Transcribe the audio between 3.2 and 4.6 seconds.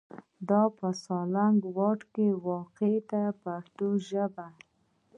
په پښتو ژبه.